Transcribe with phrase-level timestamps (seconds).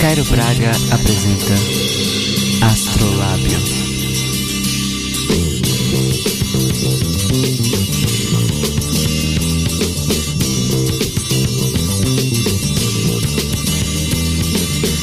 [0.00, 1.52] Cairo Braga apresenta
[2.72, 3.58] Astrolábio.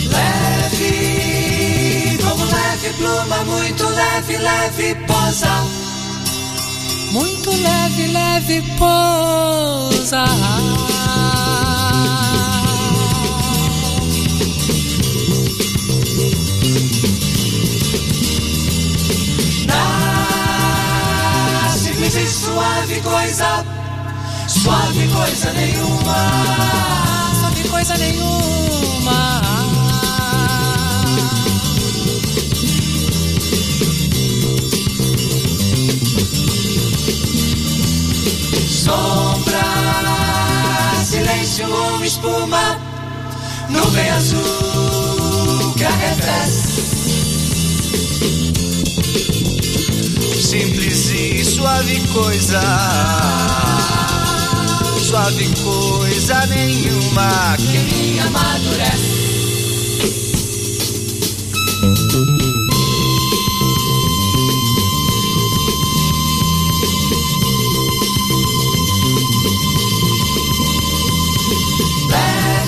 [0.10, 5.64] Leve, como leve pluma, muito leve, leve posa.
[7.12, 10.26] Muito leve, leve pousa.
[22.18, 23.66] Na simples e suave coisa,
[24.48, 26.16] suave coisa nenhuma.
[27.42, 29.42] Sabe coisa nenhuma.
[38.68, 39.64] Sombra,
[41.06, 42.80] silêncio ou espuma,
[43.70, 46.97] nuvem azul que arrefece.
[50.48, 52.62] Simples e suave coisa.
[54.98, 59.18] Suave coisa nenhuma que Me amadurece.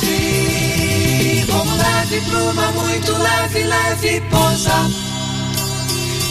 [0.01, 5.08] Leve, como leve pluma, muito leve, leve pousa.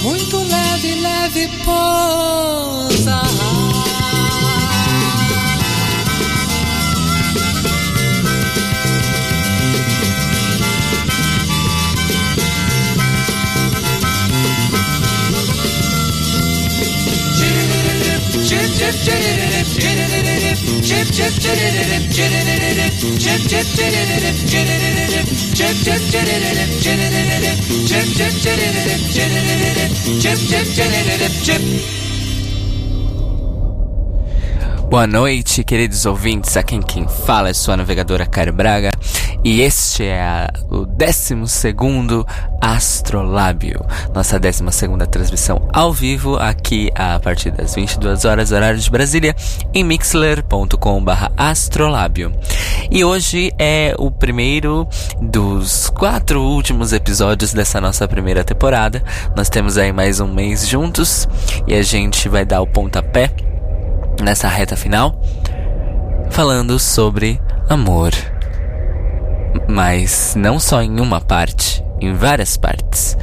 [0.02, 3.47] Muito leve, leve pousa.
[34.89, 36.56] Boa noite, queridos ouvintes.
[36.56, 38.92] Aqui quem fala é sua navegadora Caio Braga
[39.44, 41.34] e este é a- o 12
[42.60, 43.84] Astrolábio,
[44.14, 44.62] nossa 12
[45.10, 49.34] transmissão ao vivo aqui a partir das 22 horas, horário de Brasília,
[49.72, 52.32] em mixler.com/barra astrolábio.
[52.90, 54.86] E hoje é o primeiro
[55.20, 59.02] dos quatro últimos episódios dessa nossa primeira temporada.
[59.36, 61.28] Nós temos aí mais um mês juntos
[61.66, 63.30] e a gente vai dar o pontapé
[64.22, 65.20] nessa reta final,
[66.30, 68.12] falando sobre amor.
[69.68, 73.17] Mas não só em uma parte, em várias partes.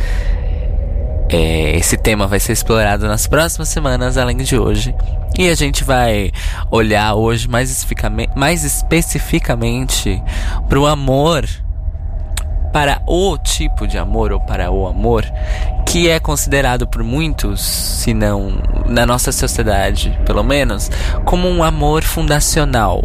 [1.28, 4.95] É, esse tema vai ser explorado nas próximas semanas, além de hoje.
[5.38, 6.31] E a gente vai
[6.72, 7.85] olhar hoje mais,
[8.35, 10.22] mais especificamente
[10.69, 11.45] para o amor
[12.75, 15.23] para o tipo de amor ou para o amor
[15.85, 18.51] que é considerado por muitos, se não
[18.85, 20.91] na nossa sociedade, pelo menos,
[21.23, 23.01] como um amor fundacional,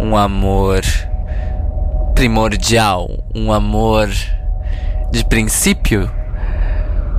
[0.00, 0.82] um amor
[2.16, 4.08] primordial, um amor
[5.12, 6.10] de princípio,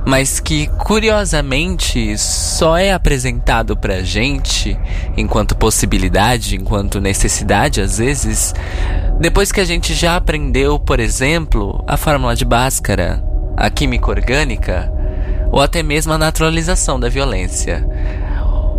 [0.04, 4.76] mas que curiosamente só é apresentado pra gente
[5.16, 8.52] enquanto possibilidade, enquanto necessidade às vezes,
[9.20, 13.22] depois que a gente já aprendeu, por exemplo, a fórmula de Bhaskara,
[13.56, 14.92] a química orgânica
[15.52, 17.88] ou até mesmo a naturalização da violência.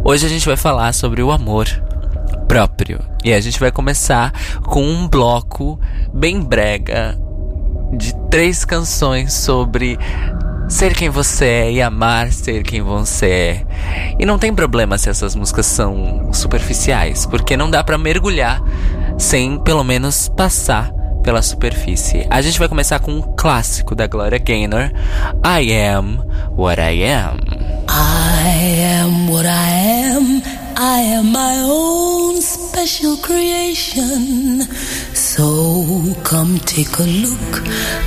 [0.03, 1.65] Hoje a gente vai falar sobre o amor
[2.49, 4.33] próprio e a gente vai começar
[4.63, 5.79] com um bloco
[6.11, 7.15] bem brega
[7.93, 9.99] de três canções sobre
[10.67, 13.65] ser quem você é e amar ser quem você é.
[14.17, 18.59] E não tem problema se essas músicas são superficiais, porque não dá pra mergulhar
[19.15, 22.25] sem pelo menos passar pela superfície.
[22.31, 24.91] A gente vai começar com um clássico da Gloria Gaynor,
[25.45, 26.19] I Am
[26.57, 27.37] What I Am.
[27.87, 30.08] I am what I am.
[30.81, 34.61] I am my own special creation.
[35.13, 37.53] So come take a look.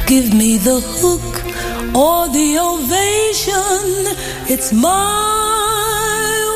[0.07, 1.33] Give me the hook
[1.95, 4.17] or the ovation.
[4.49, 4.89] It's my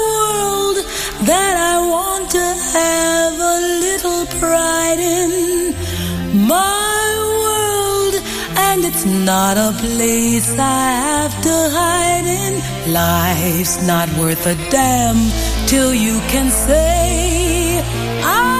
[0.08, 0.76] world
[1.26, 2.46] that I want to
[2.78, 5.74] have a little pride in.
[6.48, 7.08] My
[7.44, 8.14] world,
[8.56, 12.54] and it's not a place I have to hide in.
[12.90, 15.20] Life's not worth a damn
[15.66, 17.80] till you can say,
[18.22, 18.55] I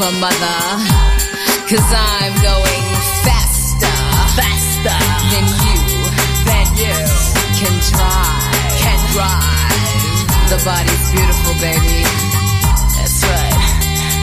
[0.00, 0.60] over, mother.
[1.68, 2.84] Cause I'm going
[3.24, 3.96] faster.
[4.36, 5.00] Faster.
[5.30, 5.76] Than you.
[6.48, 6.96] Than you.
[7.60, 8.80] Can drive.
[8.80, 10.48] Can drive.
[10.48, 12.04] The body's beautiful, baby.
[12.96, 13.60] That's right.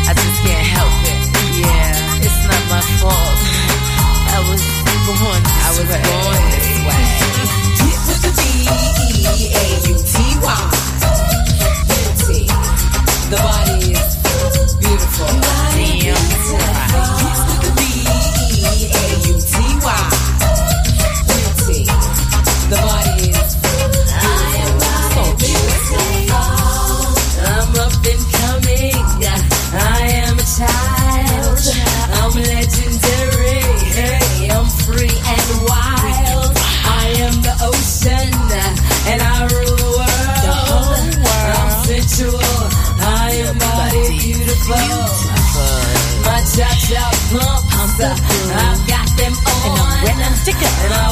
[0.10, 1.22] I just can't help it.
[1.62, 2.26] Yeah.
[2.26, 3.38] It's not my fault.
[4.34, 4.64] I was
[5.06, 7.04] born I was born this way.
[9.18, 9.98] B-E-A-U-T-Y.
[13.30, 14.17] The body is
[14.88, 15.28] beautiful.
[15.28, 16.08] Damn right.
[17.24, 20.27] It's with the B E A U T Y.
[48.00, 49.66] I've got them on.
[49.66, 51.07] And I'm ready, stick up.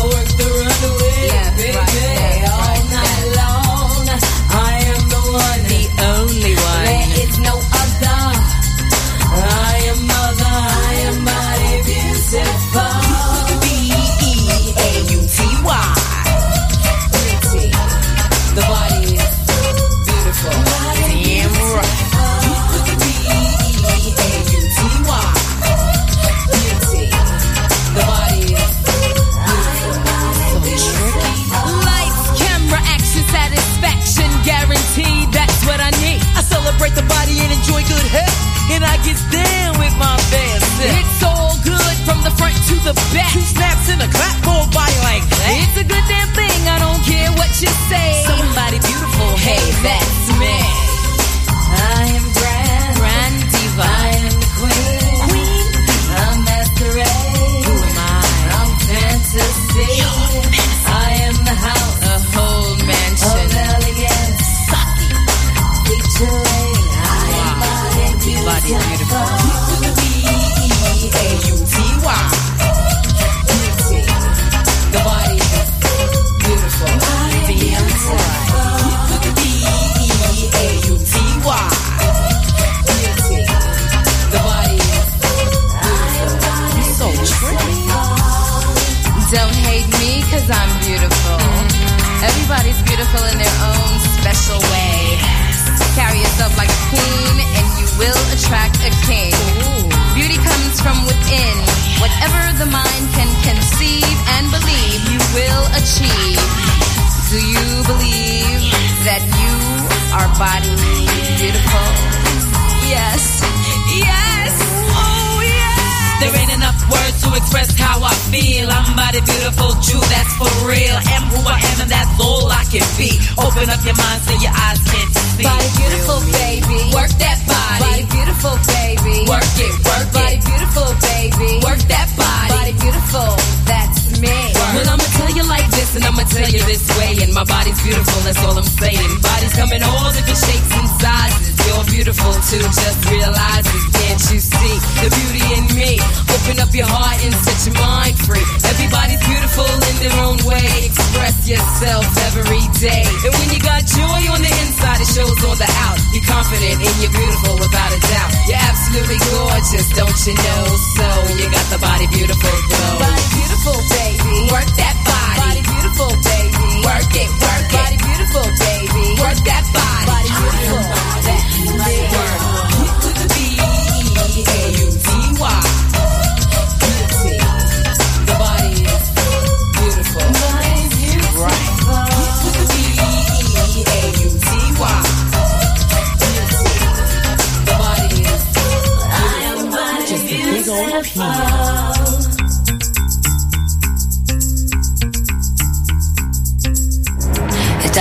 [156.45, 158.31] confident and you're beautiful without a doubt.
[158.47, 160.63] You're absolutely gorgeous, don't you know?
[160.93, 161.05] So
[161.41, 162.99] you got the body beautiful though.
[163.01, 164.51] Body beautiful, baby.
[164.53, 165.41] Work that body.
[165.41, 166.67] Body beautiful, baby.
[166.85, 167.81] Work it, work it.
[167.81, 169.21] Body beautiful, baby.
[169.21, 169.84] Work that body.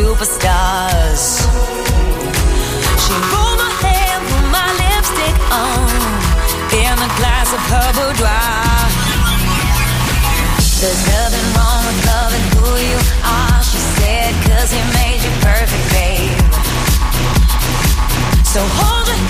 [0.00, 1.24] superstars.
[3.04, 5.92] She rolled my hair, put my lipstick on,
[6.72, 8.80] in a glass of her boudoir.
[10.80, 15.86] There's nothing wrong with loving who you are, she said, cause he made you perfect,
[15.92, 16.40] babe.
[18.52, 19.29] So hold your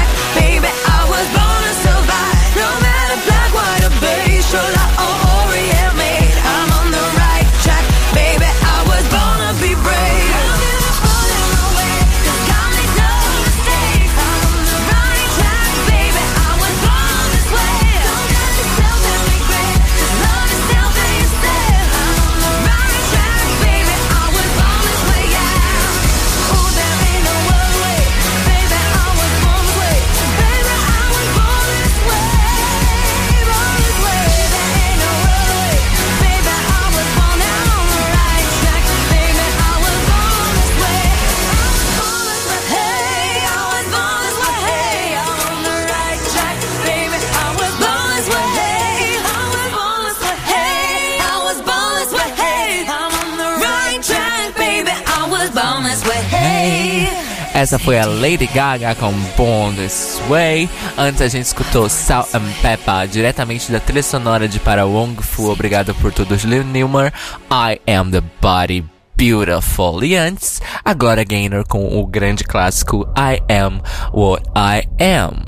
[57.53, 60.69] Essa foi a Lady Gaga com Born This Way.
[60.97, 65.51] Antes a gente escutou Salt and Pepper, diretamente da trilha sonora de Para Wong Fu.
[65.51, 67.13] Obrigado por tudo, Lil Newmar.
[67.51, 70.03] I Am The Body Beautiful.
[70.03, 73.81] E antes, a Gloria Gaynor com o grande clássico I Am
[74.13, 75.45] What I Am.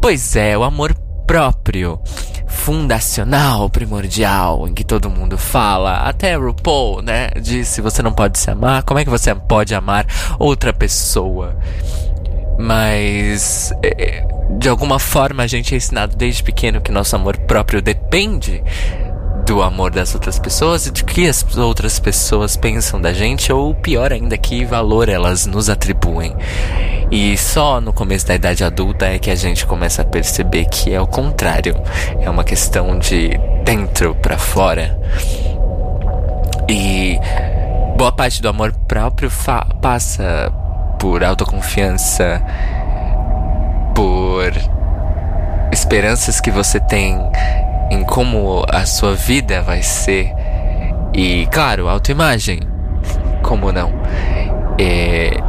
[0.00, 0.94] Pois é, o amor
[1.26, 2.00] próprio,
[2.60, 6.00] fundacional, primordial, em que todo mundo fala.
[6.00, 7.30] Até RuPaul, né?
[7.40, 8.82] Disse: você não pode se amar.
[8.82, 10.06] Como é que você pode amar
[10.38, 11.56] outra pessoa?
[12.58, 14.26] Mas é,
[14.58, 18.62] de alguma forma a gente é ensinado desde pequeno que nosso amor próprio depende
[19.50, 23.74] do amor das outras pessoas e de que as outras pessoas pensam da gente, ou
[23.74, 26.36] pior ainda, que valor elas nos atribuem.
[27.10, 30.94] E só no começo da idade adulta é que a gente começa a perceber que
[30.94, 31.74] é o contrário.
[32.20, 33.30] É uma questão de
[33.64, 34.96] dentro pra fora.
[36.68, 37.18] E
[37.96, 39.32] boa parte do amor próprio
[39.82, 40.52] passa
[40.96, 42.40] por autoconfiança,
[43.96, 44.52] por
[45.72, 47.18] esperanças que você tem
[47.90, 50.32] em como a sua vida vai ser.
[51.12, 52.60] E, claro, autoimagem.
[53.42, 53.92] Como não?
[54.78, 55.40] É,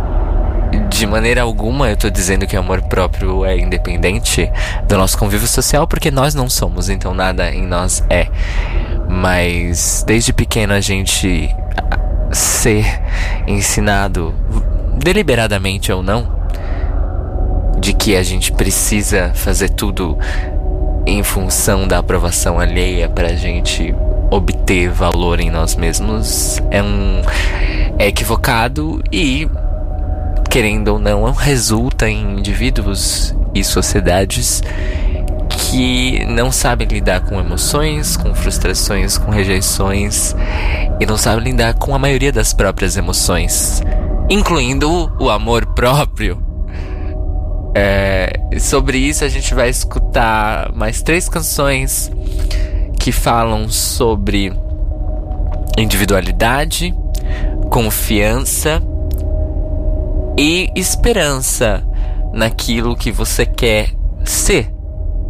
[0.89, 4.51] de maneira alguma eu tô dizendo que o amor próprio é independente
[4.88, 8.27] do nosso convívio social, porque nós não somos, então nada em nós é.
[9.08, 11.54] Mas desde pequeno a gente
[12.32, 12.86] ser
[13.47, 14.34] ensinado,
[14.97, 16.41] deliberadamente ou não,
[17.80, 20.17] de que a gente precisa fazer tudo
[21.12, 23.93] em função da aprovação alheia pra gente
[24.30, 27.21] obter valor em nós mesmos é um
[28.00, 29.47] é equivocado e
[30.50, 34.63] querendo ou não resulta em indivíduos e sociedades
[35.50, 40.34] que não sabem lidar com emoções, com frustrações, com rejeições
[41.00, 43.84] e não sabem lidar com a maioria das próprias emoções,
[44.30, 46.51] incluindo o amor próprio.
[47.73, 52.12] É, sobre isso a gente vai escutar mais três canções
[52.99, 54.53] que falam sobre
[55.77, 56.93] individualidade,
[57.69, 58.81] confiança
[60.38, 61.84] e esperança
[62.34, 63.89] naquilo que você quer
[64.25, 64.71] ser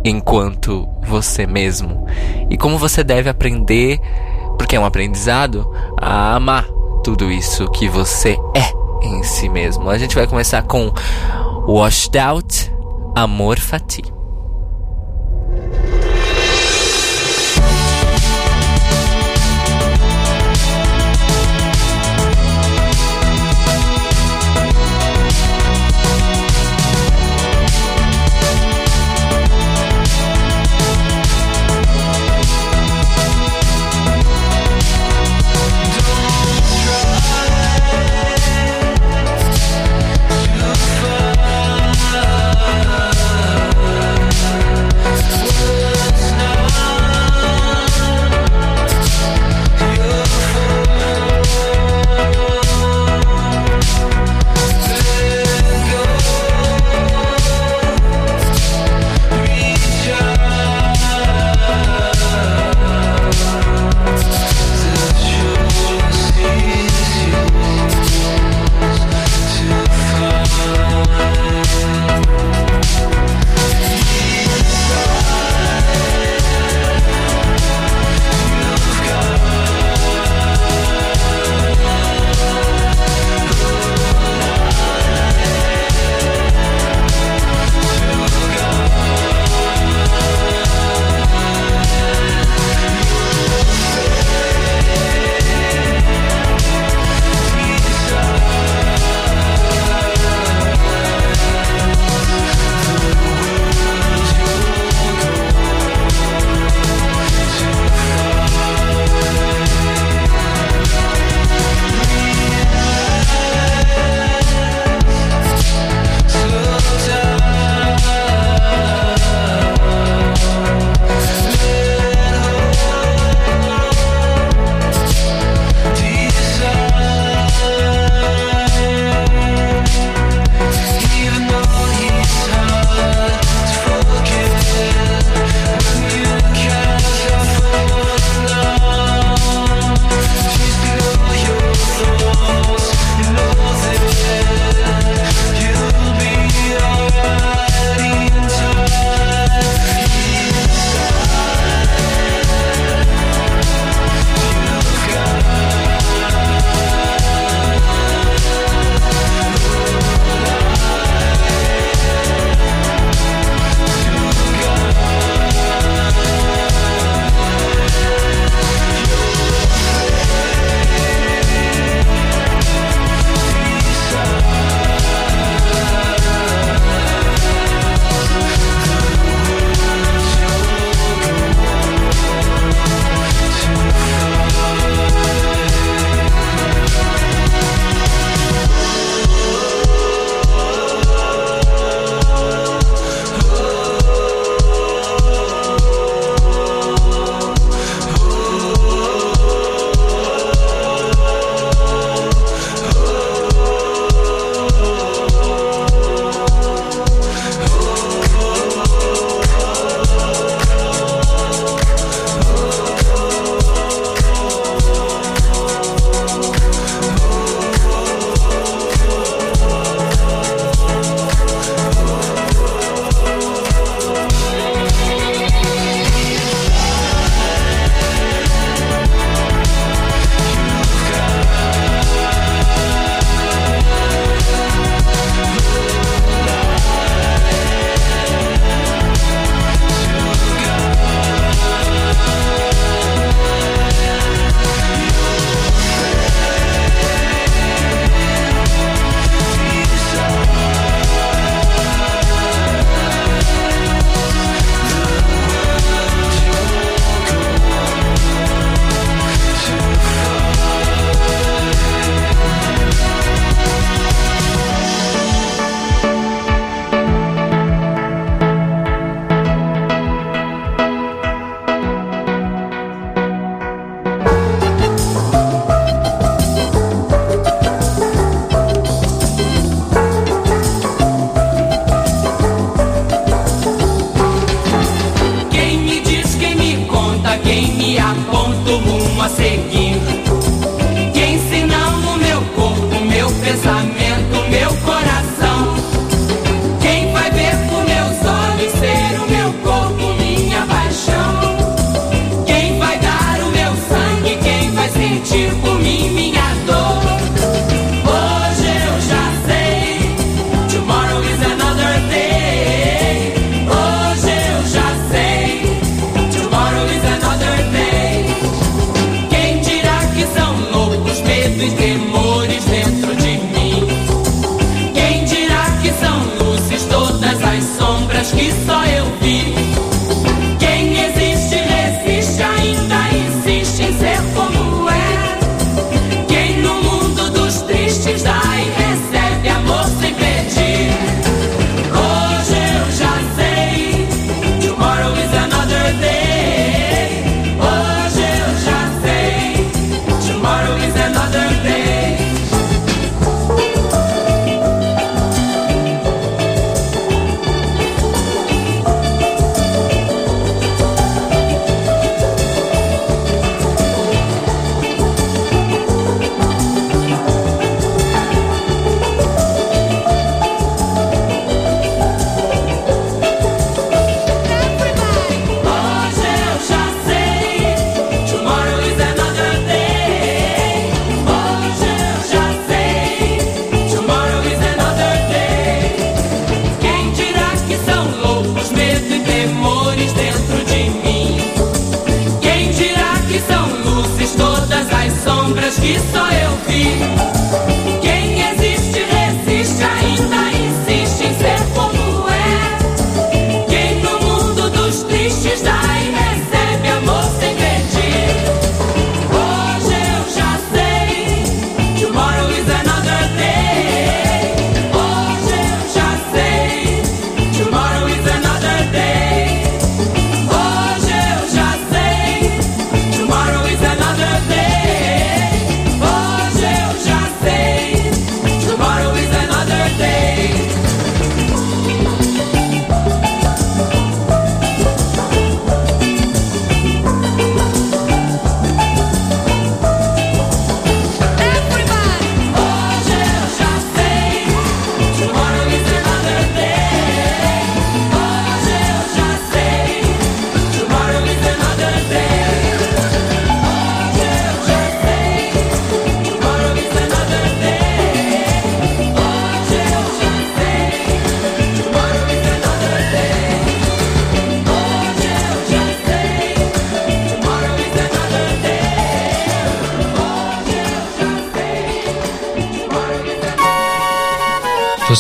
[0.04, 2.06] enquanto você mesmo.
[2.50, 4.00] E como você deve aprender,
[4.58, 6.66] porque é um aprendizado, a amar
[7.04, 9.90] tudo isso que você é em si mesmo.
[9.90, 10.92] A gente vai começar com
[11.68, 12.72] Washed Out,
[13.16, 14.21] Amor Fati.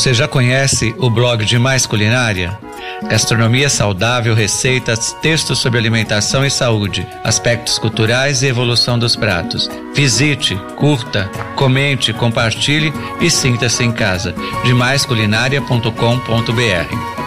[0.02, 2.58] Você já conhece o blog de Mais Culinária?
[3.04, 9.70] Gastronomia saudável, receitas, textos sobre alimentação e saúde, aspectos culturais e evolução dos pratos.
[9.94, 14.34] Visite, curta, comente, compartilhe e sinta-se em casa.
[14.64, 17.21] Demaisculinária.com.br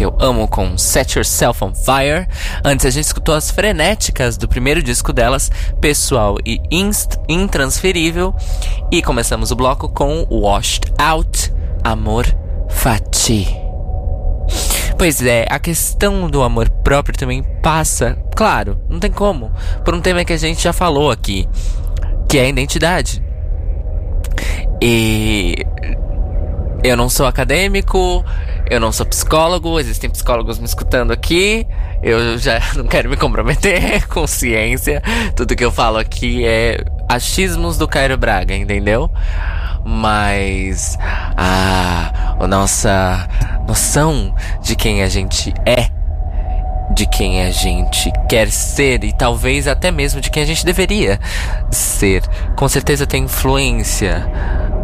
[0.00, 2.26] que eu amo com Set Yourself on Fire.
[2.64, 8.34] Antes a gente escutou as frenéticas do primeiro disco delas, Pessoal e Inst Intransferível.
[8.90, 11.52] E começamos o bloco com Washed Out,
[11.84, 12.24] Amor
[12.70, 13.46] Fati.
[14.96, 19.52] Pois é, a questão do amor próprio também passa, claro, não tem como,
[19.84, 21.46] por um tema que a gente já falou aqui,
[22.26, 23.22] que é a identidade.
[24.80, 25.56] E
[26.82, 28.24] eu não sou acadêmico,
[28.70, 31.66] eu não sou psicólogo, existem psicólogos me escutando aqui.
[32.00, 35.02] Eu já não quero me comprometer com ciência.
[35.34, 36.78] Tudo que eu falo aqui é
[37.08, 39.10] achismos do Cairo Braga, entendeu?
[39.84, 40.96] Mas
[41.36, 43.28] a, a nossa
[43.66, 45.88] noção de quem a gente é,
[46.94, 51.18] de quem a gente quer ser e talvez até mesmo de quem a gente deveria
[51.72, 52.22] ser,
[52.54, 54.30] com certeza tem influência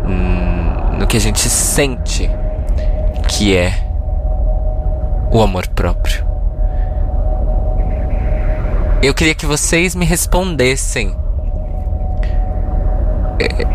[0.04, 2.28] hum, no que a gente sente
[3.28, 3.72] que é
[5.30, 6.26] o amor próprio.
[9.02, 11.14] Eu queria que vocês me respondessem.
[13.38, 13.66] É,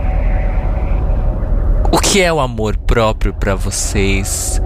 [1.92, 4.62] o que é o amor próprio para vocês?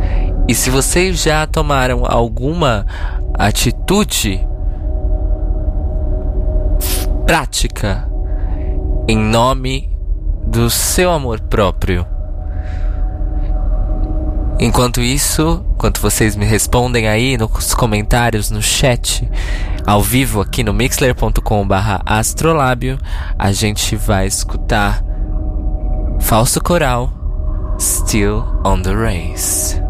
[0.47, 2.85] E se vocês já tomaram alguma
[3.33, 4.47] atitude
[7.25, 8.07] prática
[9.07, 9.89] em nome
[10.45, 12.14] do seu amor próprio.
[14.59, 19.25] Enquanto isso, enquanto vocês me respondem aí nos comentários, no chat,
[19.85, 22.97] ao vivo aqui no mixler.com/astrolábio,
[23.37, 25.03] a gente vai escutar
[26.21, 27.11] Falso Coral,
[27.79, 29.84] Still on the Race.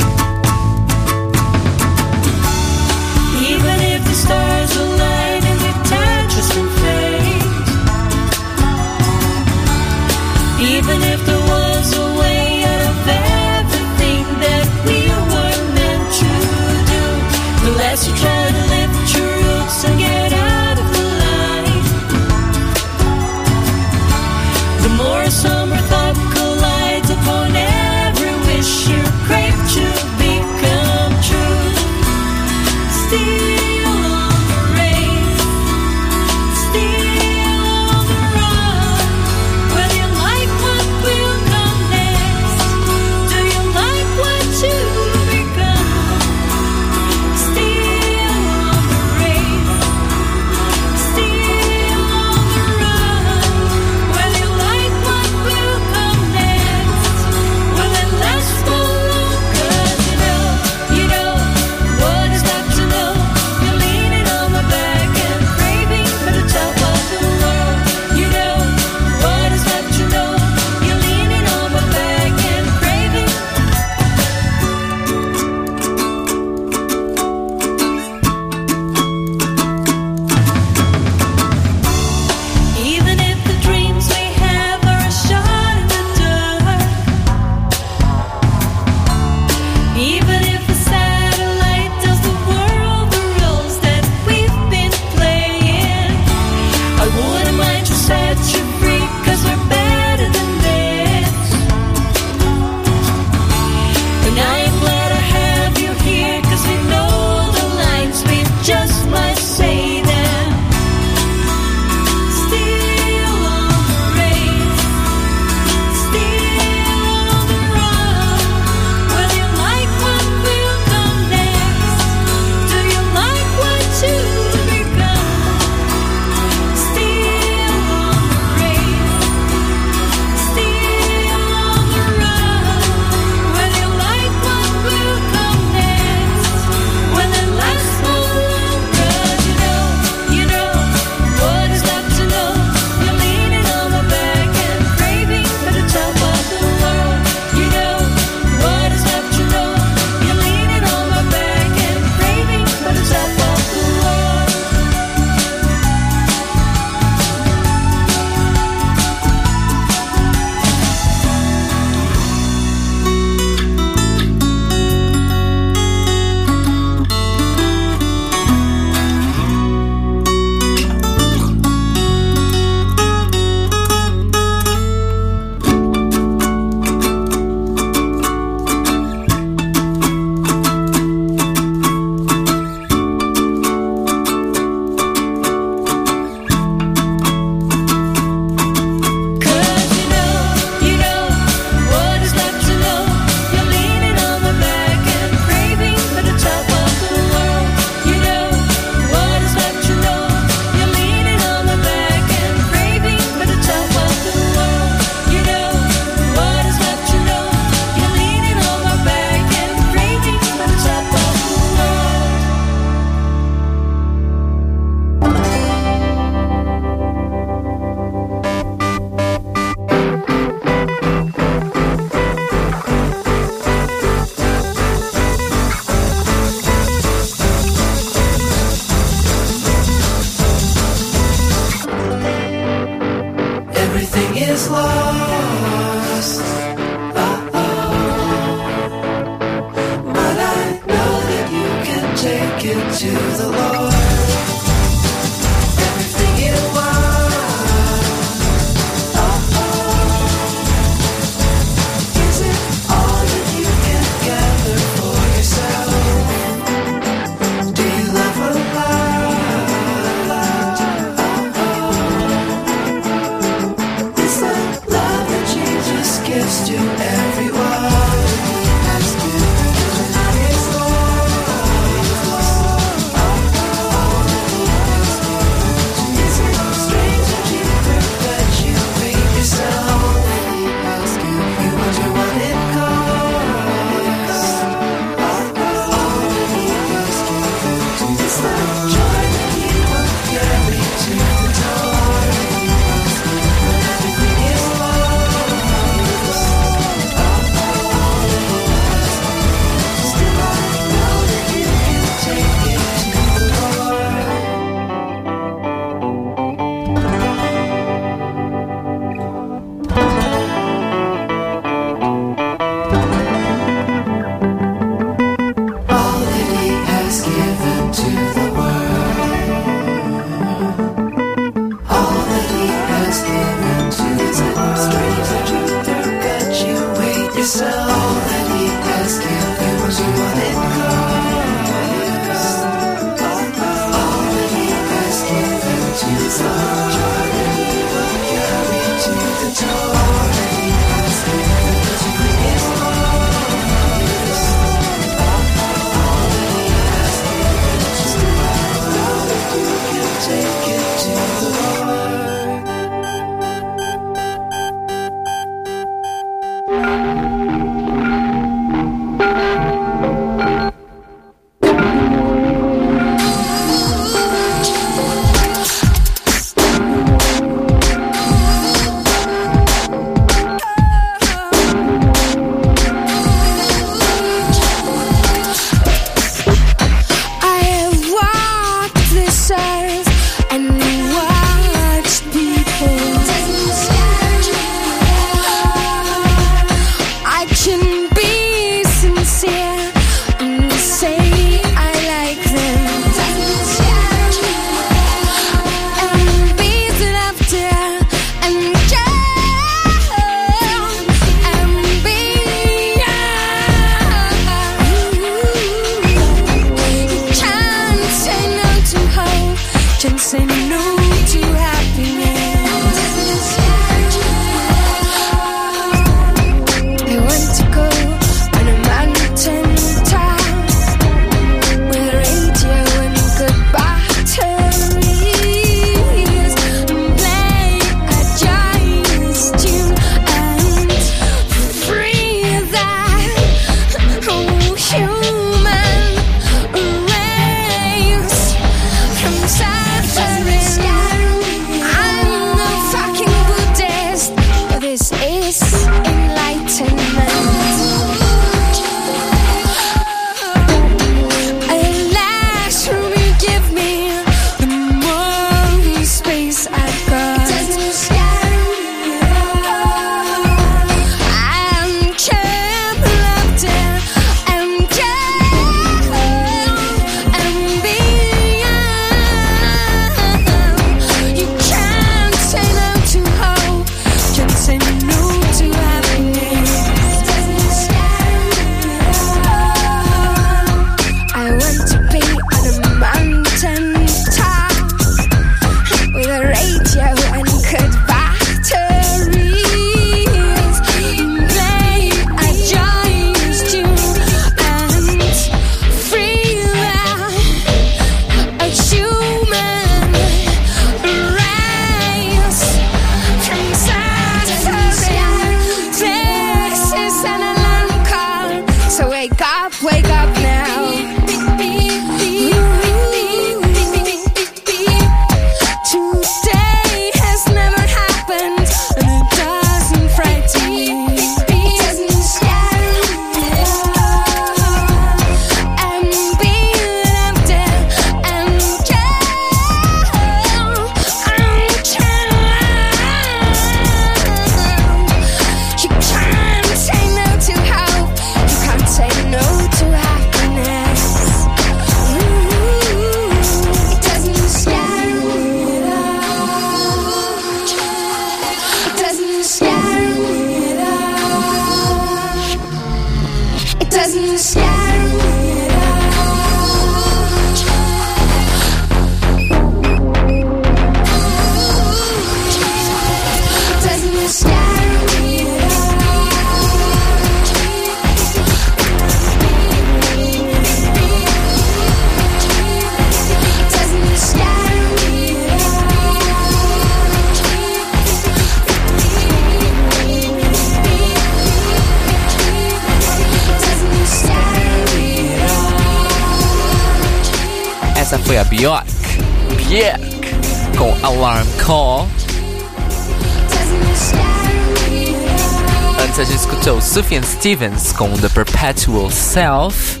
[597.04, 600.00] Sufjan Stevens com The Perpetual Self.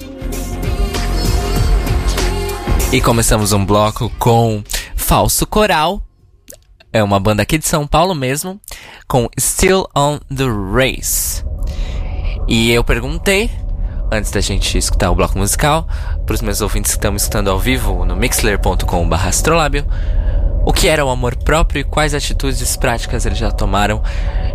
[2.90, 4.64] E começamos um bloco com
[4.96, 6.00] Falso Coral.
[6.90, 8.58] É uma banda aqui de São Paulo mesmo,
[9.06, 11.44] com Still on the Race.
[12.48, 13.50] E eu perguntei,
[14.10, 15.86] antes da gente escutar o bloco musical,
[16.24, 19.84] para os meus ouvintes que estão me escutando ao vivo no mixler.com.br astrolábio,
[20.64, 24.02] o que era o amor próprio e quais atitudes práticas eles já tomaram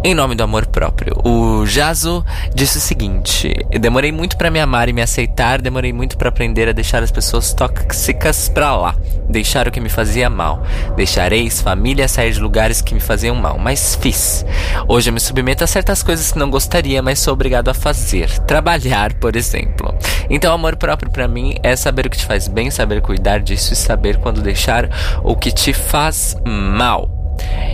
[0.03, 1.15] em nome do amor próprio.
[1.23, 6.17] O Jazo disse o seguinte: demorei muito para me amar e me aceitar, demorei muito
[6.17, 8.95] para aprender a deixar as pessoas tóxicas pra lá,
[9.29, 10.63] deixar o que me fazia mal,
[10.95, 14.45] deixar ex, família, sair de lugares que me faziam mal, mas fiz.
[14.87, 18.29] Hoje eu me submeto a certas coisas que não gostaria, mas sou obrigado a fazer,
[18.39, 19.93] trabalhar, por exemplo.
[20.29, 23.73] Então, amor próprio para mim é saber o que te faz bem, saber cuidar disso
[23.73, 24.89] e saber quando deixar
[25.23, 25.98] o que te faz
[26.45, 27.09] mal.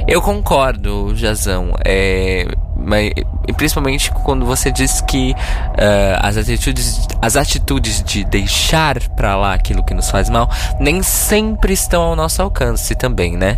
[0.08, 1.74] Eu concordo, Jazão.
[1.84, 2.46] É,
[2.86, 3.12] mas,
[3.58, 5.34] principalmente quando você diz que
[5.78, 11.02] ah, as, atitudes, as atitudes de deixar pra lá aquilo que nos faz mal nem
[11.02, 13.58] sempre estão ao nosso alcance também, né?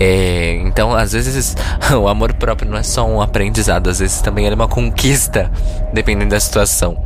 [0.00, 1.54] É, então, às vezes,
[1.94, 5.50] o amor próprio não é só um aprendizado, às vezes também é uma conquista,
[5.92, 6.96] dependendo da situação.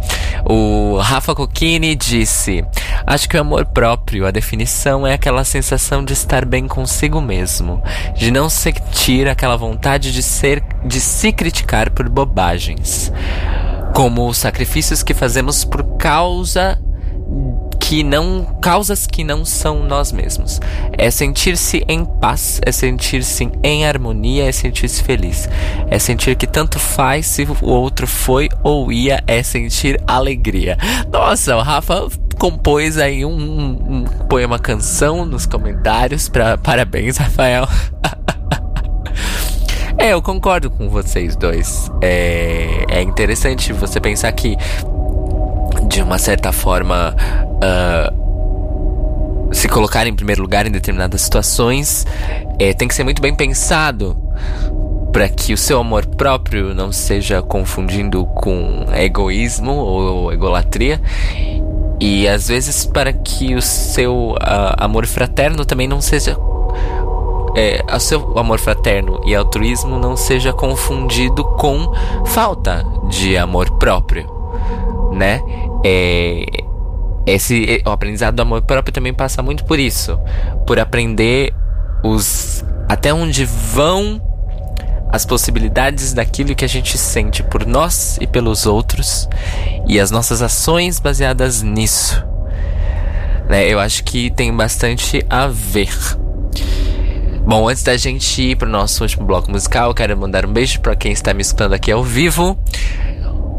[0.45, 2.65] O Rafa Cocchini disse:
[3.07, 7.83] Acho que o amor próprio, a definição é aquela sensação de estar bem consigo mesmo,
[8.15, 11.56] de não sentir aquela vontade de ser, de se criticar
[11.95, 13.13] por bobagens,
[13.95, 16.79] como os sacrifícios que fazemos por causa
[17.89, 20.61] que não causas que não são nós mesmos.
[20.99, 25.49] É sentir-se em paz, é sentir-se em harmonia, é sentir-se feliz.
[25.89, 30.77] É sentir que tanto faz se o outro foi ou ia, é sentir alegria.
[31.13, 36.29] Nossa, o Rafa compôs aí um, um, um poema canção nos comentários.
[36.29, 37.69] Pra, parabéns, Rafael.
[39.99, 41.91] É, eu concordo com vocês dois.
[42.03, 44.57] É, é interessante você pensar que,
[45.89, 47.15] de uma certa forma,
[47.63, 48.13] ah,
[49.53, 52.07] se colocar em primeiro lugar em determinadas situações
[52.59, 54.17] é, tem que ser muito bem pensado
[55.13, 61.01] para que o seu amor próprio não seja confundindo com egoísmo ou egolatria.
[61.99, 66.37] E às vezes para que o seu ah, amor fraterno também não seja
[67.57, 71.91] é, o seu amor fraterno e altruísmo não seja confundido com
[72.27, 74.31] falta de amor próprio,
[75.13, 75.41] né?
[75.83, 76.45] É,
[77.25, 80.21] esse o aprendizado do amor próprio também passa muito por isso,
[80.67, 81.55] por aprender
[82.05, 84.21] os até onde vão
[85.11, 89.27] as possibilidades daquilo que a gente sente por nós e pelos outros
[89.89, 92.23] e as nossas ações baseadas nisso.
[93.49, 93.67] Né?
[93.67, 95.89] Eu acho que tem bastante a ver.
[97.47, 100.97] Bom, antes da gente ir pro nosso último bloco musical, quero mandar um beijo para
[100.97, 102.59] quem está me escutando aqui ao vivo.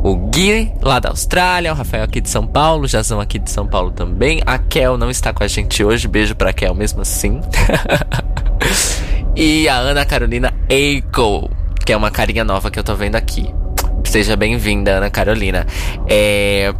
[0.04, 3.50] O Gui, lá da Austrália, o Rafael aqui de São Paulo, o Jazão aqui de
[3.50, 4.42] São Paulo também.
[4.46, 7.40] A Kel não está com a gente hoje, beijo pra Kel mesmo assim.
[9.34, 11.50] e a Ana Carolina Eiko,
[11.86, 13.56] que é uma carinha nova que eu tô vendo aqui.
[14.04, 15.66] Seja bem-vinda, Ana Carolina.
[16.10, 16.74] É.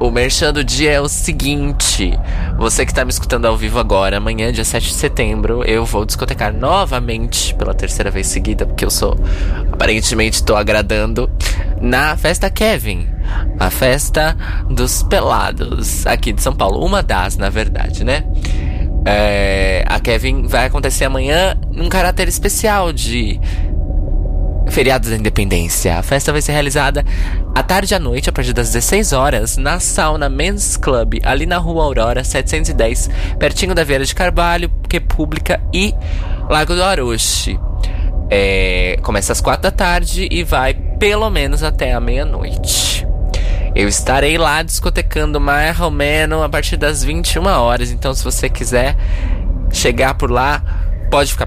[0.00, 2.18] O merchan do dia é o seguinte:
[2.58, 6.04] você que tá me escutando ao vivo agora, amanhã, dia 7 de setembro, eu vou
[6.04, 9.16] discotecar novamente pela terceira vez seguida, porque eu sou.
[9.72, 11.30] Aparentemente tô agradando.
[11.80, 13.08] Na festa Kevin,
[13.58, 14.36] a festa
[14.70, 16.84] dos pelados aqui de São Paulo.
[16.84, 18.24] Uma das, na verdade, né?
[19.04, 23.40] É, a Kevin vai acontecer amanhã num caráter especial de
[24.68, 25.98] feriado da independência.
[25.98, 27.04] A festa vai ser realizada
[27.54, 31.46] à tarde e à noite, a partir das 16 horas, na sauna Men's Club, ali
[31.46, 35.94] na rua Aurora 710, pertinho da Vieira de Carvalho, República e
[36.48, 37.58] Lago do Aroche.
[38.30, 43.06] É, começa às 4 da tarde e vai pelo menos até a meia-noite.
[43.74, 47.90] Eu estarei lá discotecando mais ou menos a partir das 21 horas.
[47.90, 48.96] Então, se você quiser
[49.70, 50.62] chegar por lá,
[51.12, 51.46] pode ficar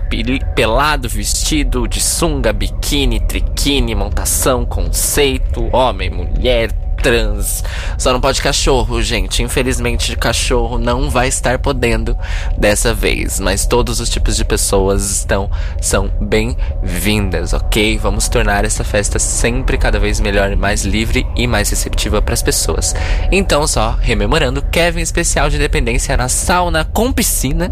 [0.54, 6.72] pelado, vestido de sunga, biquíni, triquine, montação, conceito, homem, mulher,
[7.06, 7.64] trans.
[8.00, 9.44] Só não pode cachorro, gente.
[9.44, 12.18] Infelizmente, cachorro não vai estar podendo
[12.58, 13.40] dessa vez.
[13.40, 15.48] Mas todos os tipos de pessoas estão
[15.80, 18.00] são bem-vindas, ok?
[18.00, 22.34] Vamos tornar essa festa sempre cada vez melhor e mais livre e mais receptiva para
[22.34, 22.96] as pessoas.
[23.32, 27.72] Então, só rememorando, Kevin especial de independência na sauna com piscina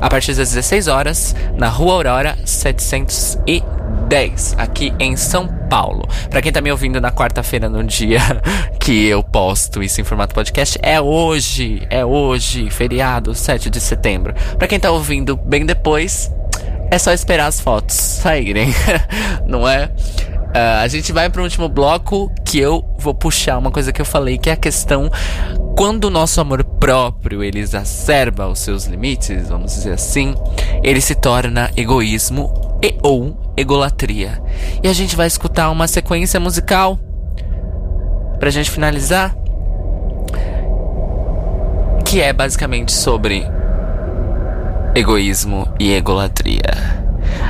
[0.00, 2.38] a partir das 16 horas, na Rua Aurora
[4.10, 6.06] 710, aqui em São Paulo.
[6.28, 8.20] Pra quem tá me ouvindo na quarta-feira, no dia
[8.80, 14.34] que eu posto isso em formato podcast, é hoje, é hoje, feriado, 7 de setembro.
[14.58, 16.30] Pra quem tá ouvindo bem depois,
[16.90, 18.74] é só esperar as fotos saírem,
[19.46, 19.90] não é?
[20.52, 24.06] Ah, a gente vai pro último bloco que eu vou puxar uma coisa que eu
[24.06, 25.08] falei, que é a questão
[25.76, 30.34] quando o nosso amor próprio ele exacerba os seus limites, vamos dizer assim,
[30.82, 34.42] ele se torna egoísmo e ou egolatria.
[34.82, 36.98] E a gente vai escutar uma sequência musical
[38.38, 39.36] pra gente finalizar,
[42.04, 43.46] que é basicamente sobre
[44.94, 47.00] egoísmo e egolatria.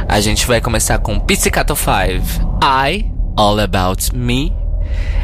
[0.08, 4.52] A gente vai começar com Pizzicato 5, I, All About Me.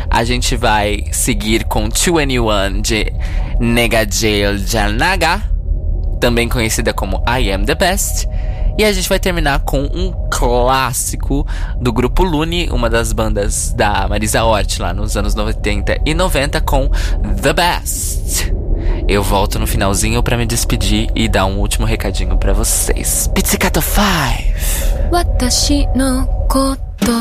[0.08, 3.12] A gente vai seguir com 21 de
[3.58, 5.42] Negajail Janaga,
[6.20, 8.28] também conhecida como I Am The Best.
[8.77, 11.45] E a gente vai terminar com um clássico
[11.79, 16.61] do grupo Lune, uma das bandas da Marisa Hort lá nos anos 80 e 90
[16.61, 16.89] com
[17.41, 18.53] The Best.
[19.07, 23.29] Eu volto no finalzinho pra me despedir e dar um último recadinho pra vocês.
[23.33, 25.11] Pizzicato 5!
[25.11, 27.11] 私のこと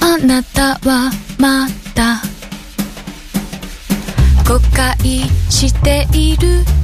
[0.00, 2.22] あなたはまだ
[4.46, 4.96] 誤解
[5.50, 6.81] しているか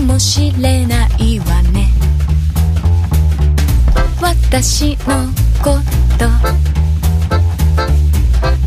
[0.00, 1.88] もしれないわね。
[4.20, 5.28] 私の
[5.62, 5.78] こ
[6.18, 6.26] と。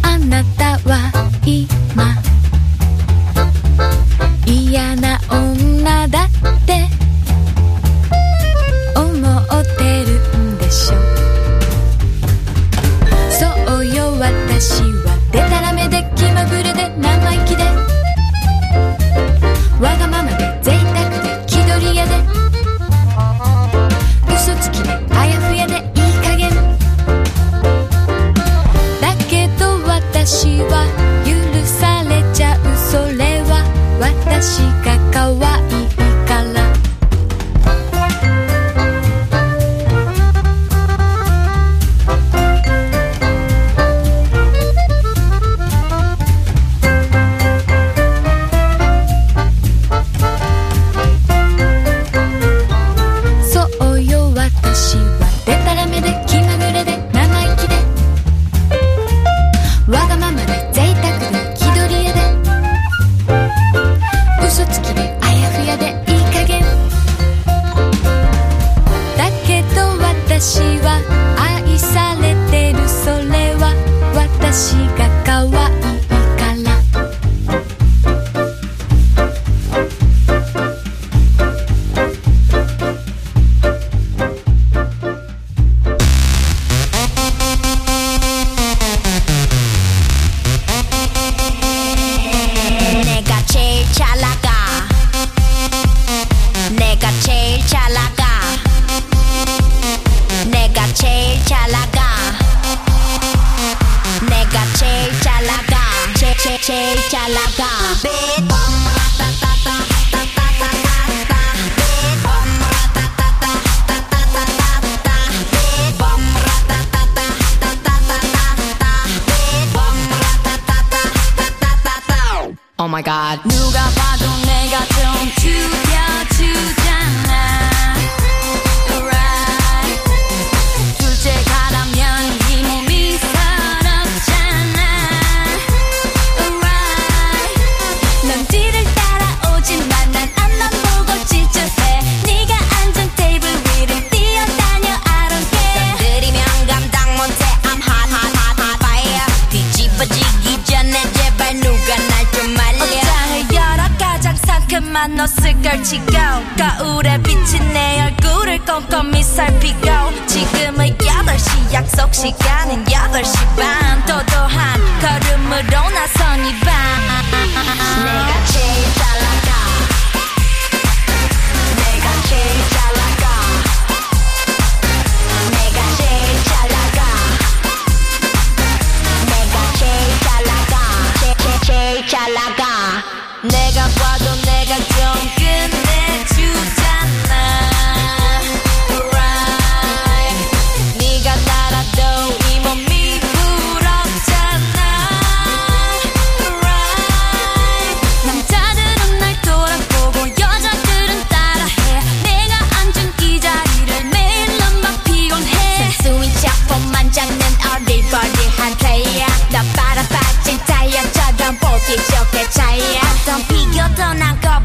[0.02, 1.12] あなたは
[1.46, 2.16] 今。
[4.46, 6.33] 嫌な女だ。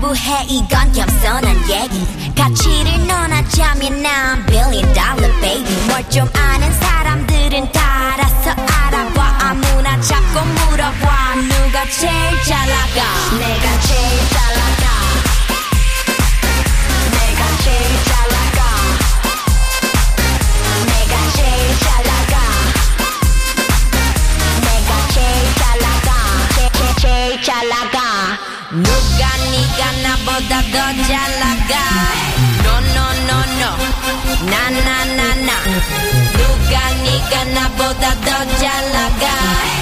[0.08, 0.44] 부해?
[0.48, 2.34] 이건 겸손한 얘기.
[2.34, 5.86] 가치를 논하자면 난 billion dollar baby.
[5.86, 9.38] 뭘 좀 아는 사람들은 따라서 알아봐.
[9.40, 10.40] 아무나 잡고
[10.70, 11.34] 물어봐.
[11.34, 13.04] 누가 제일 잘 나가?
[13.38, 14.17] 내가 제일
[37.30, 37.68] Logan, a
[38.00, 39.77] ya la dialogar.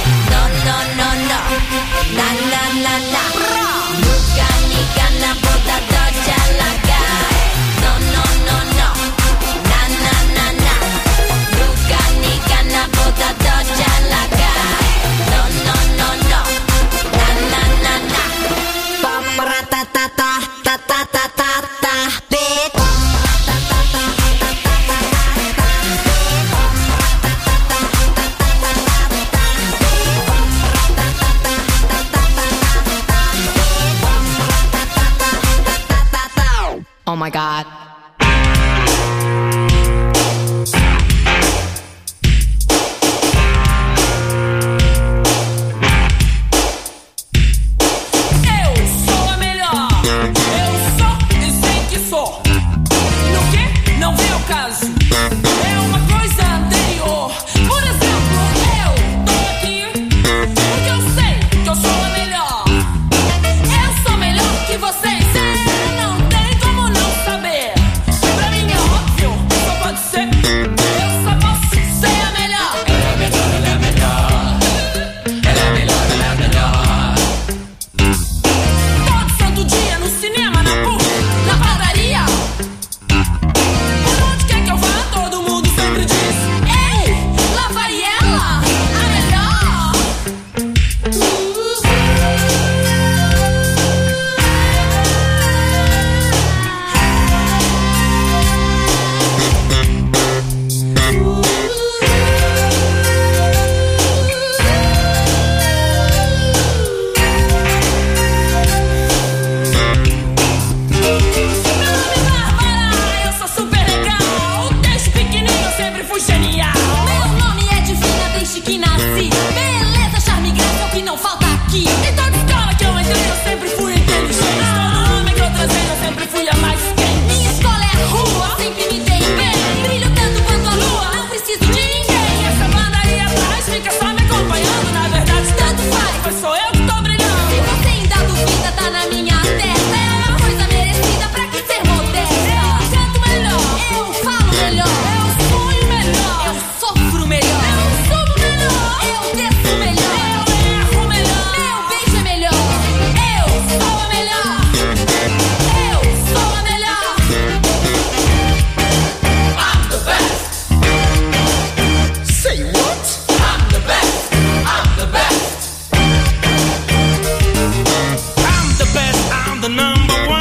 [169.69, 170.36] the number one.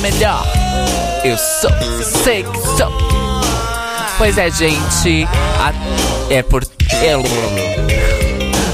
[0.00, 0.46] melhor.
[1.24, 1.70] Eu sou,
[2.24, 2.92] sei que sou.
[4.18, 5.26] Pois é, gente.
[5.58, 5.72] A,
[6.32, 6.64] é por.
[7.02, 7.16] É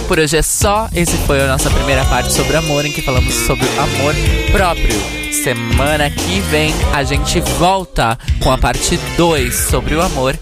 [0.06, 0.88] por hoje é só.
[0.94, 4.14] Esse foi a nossa primeira parte sobre amor, em que falamos sobre o amor
[4.52, 5.16] próprio.
[5.32, 10.38] Semana que vem a gente volta com a parte 2 sobre o amor,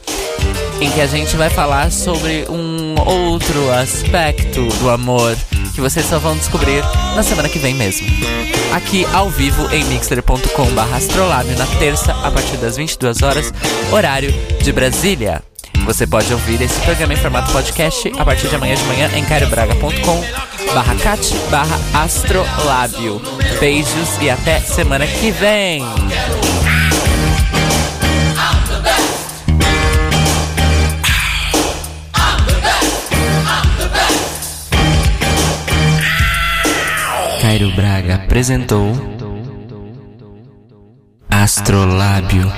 [0.81, 5.37] em que a gente vai falar sobre um outro aspecto do amor
[5.75, 6.83] que vocês só vão descobrir
[7.15, 8.07] na semana que vem mesmo.
[8.73, 13.53] Aqui ao vivo em mixer.com/astrolábio na terça a partir das 22 horas,
[13.93, 15.43] horário de Brasília.
[15.85, 19.25] Você pode ouvir esse programa em formato podcast a partir de amanhã de manhã em
[19.25, 20.25] cariobraga.com
[20.73, 23.21] barra cat barra astrolábio.
[23.61, 25.83] Beijos e até semana que vem!
[37.55, 38.91] Cairo Braga apresentou
[41.31, 42.51] Astrolábio.